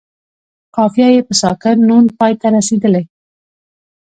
قافیه 0.75 1.07
یې 1.15 1.21
په 1.27 1.33
ساکن 1.41 1.77
نون 1.89 2.05
پای 2.17 2.33
ته 2.41 2.47
رسیدلې. 2.57 3.03